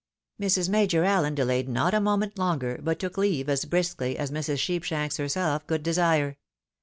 [0.41, 0.67] Mrs.
[0.67, 4.57] Major Allen delayed not a moment longer, but took leave as briskly as Mrs.
[4.57, 6.39] Sheepshanks herself could desire.